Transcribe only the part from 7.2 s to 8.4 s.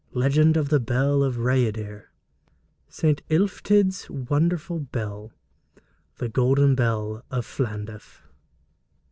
of Llandaff.